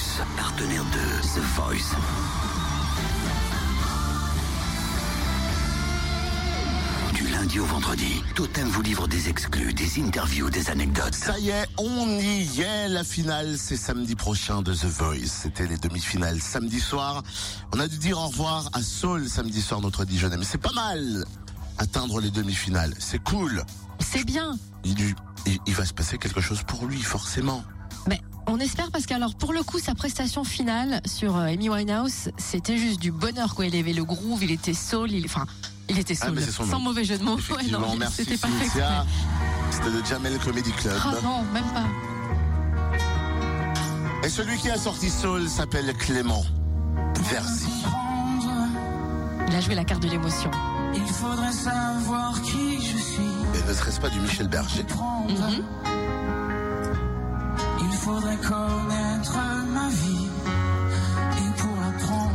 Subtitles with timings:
[0.00, 1.94] Plus, partenaire de The Voice.
[7.14, 11.14] Du lundi au vendredi, Totem vous livre des exclus, des interviews, des anecdotes.
[11.14, 12.88] Ça y est, on y est.
[12.88, 15.26] La finale, c'est samedi prochain de The Voice.
[15.26, 17.22] C'était les demi-finales samedi soir.
[17.74, 20.38] On a dû dire au revoir à Saul samedi soir, notre Dijonais.
[20.38, 21.24] Mais c'est pas mal
[21.76, 22.94] atteindre les demi-finales.
[22.98, 23.64] C'est cool.
[23.98, 24.56] C'est bien.
[24.84, 25.14] Il, lui-
[25.46, 27.62] il- il va se passer quelque chose pour lui, forcément.
[28.52, 32.76] On espère parce qu'alors pour le coup sa prestation finale sur euh, Amy Winehouse c'était
[32.76, 33.66] juste du bonheur quoi.
[33.66, 35.46] Il avait le groove, il était soul, il enfin
[35.88, 36.40] il était Ah, soul.
[36.42, 36.80] sans nom.
[36.80, 37.36] mauvais jeu de mots.
[37.50, 38.48] Ouais, non, merci c'était pas.
[39.70, 40.96] C'était le Jamel Comedy Club.
[41.04, 41.86] Ah non, même pas.
[44.24, 46.44] Et celui qui a sorti Soul s'appelle Clément
[47.30, 47.70] Verzi.
[49.48, 50.50] Il a joué la carte de l'émotion.
[50.94, 53.22] Il faudrait savoir qui je suis.
[53.54, 54.84] Et ne serait-ce pas du Michel Berger
[55.28, 55.64] Mhm.
[58.10, 59.38] Il faudrait connaître
[59.72, 60.26] ma vie.
[61.38, 62.32] Et pour apprendre,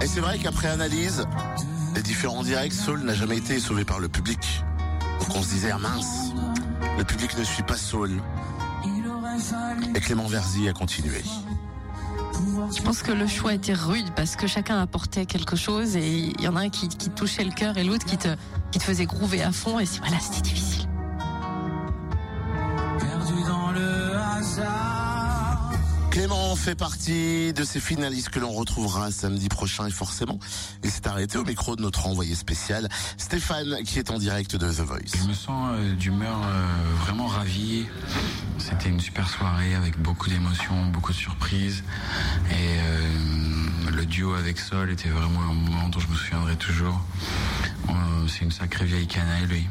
[0.00, 1.26] Et c'est vrai qu'après analyse,
[1.94, 4.38] les différents directs, Soul n'a jamais été sauvé par le public.
[5.20, 6.32] Donc on se disait, ah mince,
[6.96, 8.22] le public ne suit pas Soul.
[8.86, 11.22] il aurait fallu Et Clément Verzi a continué.
[12.74, 16.40] Je pense que le choix était rude parce que chacun apportait quelque chose et il
[16.40, 18.28] y en a un qui, touchait le cœur et l'autre qui te,
[18.72, 20.69] qui te faisait groover à fond et c'est voilà, c'était difficile.
[26.50, 30.40] Clément fait partie de ces finalistes que l'on retrouvera samedi prochain et forcément,
[30.82, 34.68] il s'est arrêté au micro de notre envoyé spécial, Stéphane, qui est en direct de
[34.68, 35.16] The Voice.
[35.16, 36.66] Je me sens euh, d'humeur euh,
[37.04, 37.86] vraiment ravi.
[38.58, 41.84] C'était une super soirée avec beaucoup d'émotions, beaucoup de surprises.
[42.50, 47.00] Et euh, le duo avec Sol était vraiment un moment dont je me souviendrai toujours.
[48.26, 49.68] C'est une sacrée vieille canaille, lui.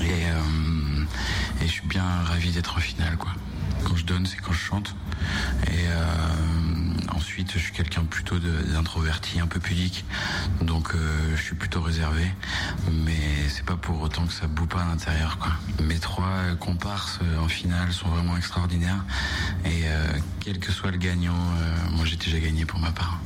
[0.00, 3.30] Et, et je suis bien ravi d'être en finale, quoi.
[3.84, 4.94] Quand je donne, c'est quand je chante.
[5.66, 10.04] Et euh, ensuite, je suis quelqu'un plutôt d'introverti, un peu pudique.
[10.60, 12.24] Donc, euh, je suis plutôt réservé.
[12.92, 15.38] Mais c'est pas pour autant que ça boue pas à l'intérieur.
[15.82, 19.04] Mes trois comparses euh, en finale sont vraiment extraordinaires.
[19.64, 19.84] Et
[20.40, 21.36] quel que soit le gagnant,
[21.92, 23.20] moi j'ai déjà gagné pour ma part.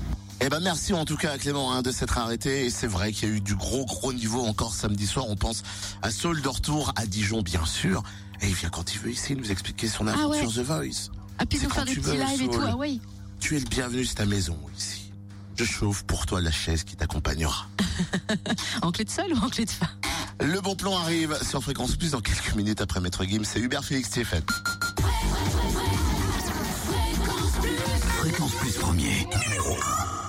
[0.44, 3.12] Eh ben merci en tout cas à Clément hein, de s'être arrêté et c'est vrai
[3.12, 5.26] qu'il y a eu du gros gros niveau encore samedi soir.
[5.28, 5.62] On pense
[6.03, 8.03] à Saul de retour à Dijon bien sûr
[8.41, 10.53] et il vient quand il veut ici nous expliquer son aventure ouais.
[10.53, 11.10] The Voice.
[11.38, 13.00] Ah puis C'est nous faire quand des tu petits veux, lives et tout, ah oui.
[13.38, 15.12] Tu es le bienvenu, c'est ta maison ici.
[15.56, 17.69] Je chauffe pour toi la chaise qui t'accompagnera.
[18.82, 19.86] En clé de sol ou en clé de fin
[20.41, 23.44] Le bon plan arrive sur Fréquence Plus dans quelques minutes après Maître Gims.
[23.44, 24.42] C'est Hubert Félix TFM.
[28.19, 30.22] Fréquence Plus premier, numéro 1.